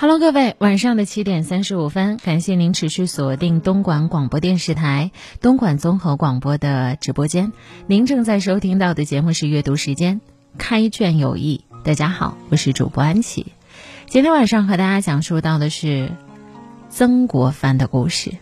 [0.00, 7.52] Hello，各位，晚上的七点三十五分，感谢您持续锁定东莞广播电视台东莞综合广播的直播间。
[7.88, 10.20] 您正在收听到的节目是阅读时间，
[10.56, 11.64] 开卷有益。
[11.82, 13.46] 大家好，我是主播安琪。
[14.06, 16.12] 今天晚上和大家讲述到的是
[16.88, 18.36] 曾国藩的故事。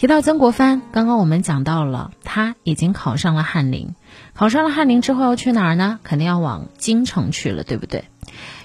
[0.00, 3.94] 提到曾国藩，刚刚我们讲到了，他已经考上了翰林，
[4.32, 5.98] 考上了翰林之后要去哪儿呢？
[6.02, 8.06] 肯定要往京城去了，对不对？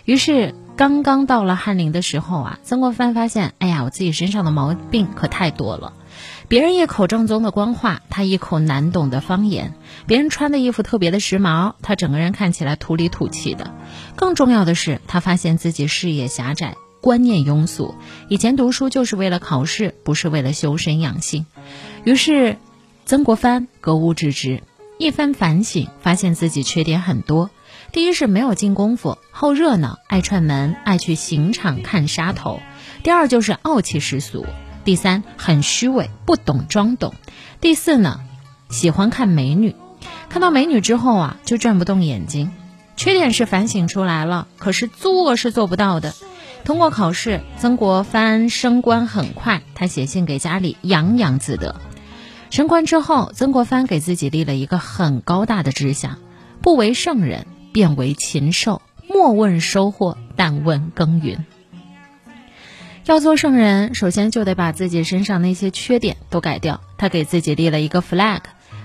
[0.06, 0.56] 于是。
[0.78, 5.94] 刚刚到了翰林的时候啊，曾国藩发现，哎呀，我自己身上的毛病可太多了。
[6.50, 9.70] 别人一口正宗的官话，他一口难懂的方言；
[10.06, 13.74] 别人穿的衣服特别的时髦，他整个人看起来土里土气的。
[14.18, 17.94] 更重要的是，他发现自己视野狭窄，观念庸俗。
[18.30, 21.46] 以前读书就是为了考试，不是为了修身养性。
[22.04, 22.58] 于是，
[23.06, 24.64] 曾国藩格物致知，
[24.98, 27.52] 一番反省，发现自己缺点很多。
[27.92, 32.60] 第一是没有进功夫，好热闹，爱串门，爱去刑场看杀头；
[33.04, 34.44] 第二就是傲气十足；
[34.84, 37.12] 第三很虚伪，不懂装懂；
[37.62, 38.22] 第四呢，
[38.70, 39.76] 喜欢看美女，
[40.28, 42.52] 看到美女之后啊，就转不动眼睛。
[42.98, 46.16] 缺点是反省出来了，可是做是做不到的。
[46.66, 51.80] 通过考试，曾国藩升官很快，他写信给家里，洋洋自得。
[52.50, 56.18] 升官之后，曾国藩给自己立了一个很高大的志向：
[56.62, 57.48] 不为圣人。
[57.72, 61.46] 便为禽兽，莫问收获，但问耕耘。
[63.06, 66.80] 要做圣人，首先就得把自己身上那些缺点都改掉。
[66.98, 68.40] 他给自己立了一个 flag，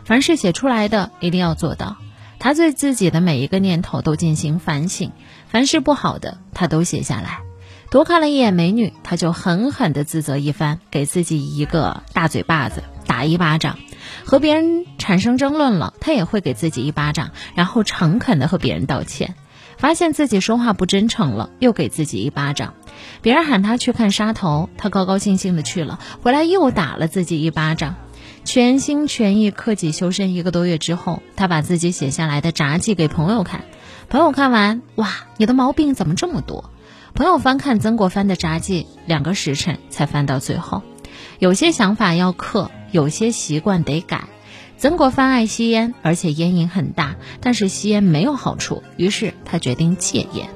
[0.05, 1.98] 凡是写出来的一定要做到。
[2.41, 5.12] 他对自己的每一个念头都进行反省，
[5.47, 7.50] 凡是不好的他都写下来。
[7.91, 13.78] 多看了一眼美女，他就狠狠地自责一番，给自己一个大嘴巴子，打一巴掌。
[14.24, 19.34] 和别人产生争论了，他也会给自己一巴掌，然后诚恳地和别人道歉。
[19.77, 22.74] 发现自己说话不真诚了，又给自己一巴掌。
[23.22, 27.97] 别人喊他去看杀头，他高高兴兴的去了，回来又打了自己一巴掌。
[28.44, 33.65] 全心全意克己修身一个多月之后，他把自己写下来的札记给朋友看。
[34.09, 36.70] 朋友看完，哇，你的毛病怎么这么多？
[37.15, 40.82] 朋友翻看曾国藩的札记，两个时辰才翻到最后。
[41.38, 42.71] 有些想法要克。
[42.93, 44.25] 有些习惯得改。
[44.76, 50.48] 曾国藩爱吸烟，而且烟瘾很大，但是吸烟没有好处，于是他决定戒烟。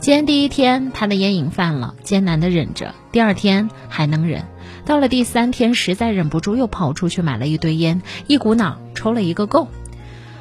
[0.00, 4.46] 戒烟第一天，他的烟瘾犯了，艰难的忍着；第二天还能忍，
[4.84, 9.68] 到了第三天实在忍不住，又跑出去买了一堆烟，一股脑抽了一个够。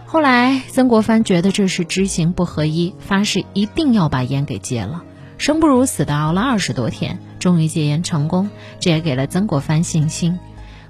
[0.07, 5.03] 后来，曾国藩觉得这是知行不合一，发誓一定要把烟给戒了。
[5.39, 8.49] 生不如死的熬了二十多天，终于戒烟成功，
[8.81, 10.37] 这也给了曾国藩信心。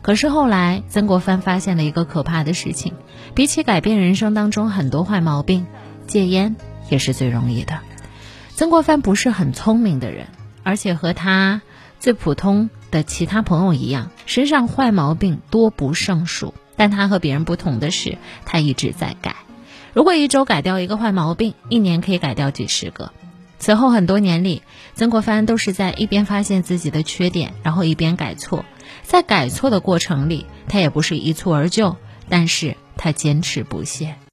[0.02, 2.96] 可是后来，曾国藩发现了一个可怕的事情：
[3.36, 5.68] 比起改变人生当中很多坏毛病，
[6.08, 6.56] 戒烟
[6.90, 7.80] 也是最容易的。
[8.56, 10.26] 曾国藩不是很聪明的人，
[10.64, 11.62] 而且和他
[12.00, 16.56] 最普通的其他朋友一样，身上坏毛病多不胜数。
[16.76, 19.36] 但他和别人不同的是，他一直在改。
[19.94, 23.12] 如果一周改掉一个坏毛病，一年可以改掉几十个。
[23.59, 24.64] 此后很多年里，
[24.96, 28.66] 曾国藩都是在一边发现自己的缺点，然后一边改错。
[29.03, 31.96] 在改错的过程里，他也不是一蹴而就，
[32.30, 34.16] 但是他坚持不懈。